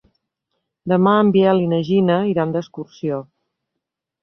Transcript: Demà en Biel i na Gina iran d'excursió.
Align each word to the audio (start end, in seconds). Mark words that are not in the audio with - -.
Demà 0.93 1.13
en 1.25 1.29
Biel 1.35 1.61
i 1.67 1.69
na 1.75 1.83
Gina 1.91 2.17
iran 2.33 2.57
d'excursió. 2.57 3.23